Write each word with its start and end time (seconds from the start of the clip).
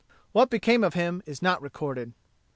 What 0.31 0.49
became 0.49 0.83
of 0.83 0.95
him 0.95 1.21
is 1.27 1.43
not 1.43 1.61
recorded. 1.61 2.13